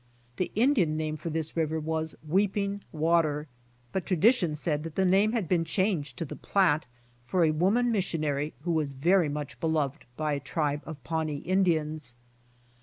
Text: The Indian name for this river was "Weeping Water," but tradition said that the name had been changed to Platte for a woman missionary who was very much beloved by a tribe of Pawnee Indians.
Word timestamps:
The 0.37 0.51
Indian 0.55 0.97
name 0.97 1.15
for 1.15 1.29
this 1.29 1.55
river 1.55 1.79
was 1.79 2.15
"Weeping 2.27 2.81
Water," 2.91 3.47
but 3.91 4.03
tradition 4.03 4.55
said 4.55 4.81
that 4.81 4.95
the 4.95 5.05
name 5.05 5.33
had 5.33 5.47
been 5.47 5.63
changed 5.63 6.17
to 6.17 6.25
Platte 6.25 6.87
for 7.27 7.43
a 7.43 7.51
woman 7.51 7.91
missionary 7.91 8.55
who 8.61 8.71
was 8.71 8.93
very 8.93 9.29
much 9.29 9.59
beloved 9.59 10.05
by 10.17 10.33
a 10.33 10.39
tribe 10.39 10.81
of 10.87 11.03
Pawnee 11.03 11.43
Indians. 11.45 12.15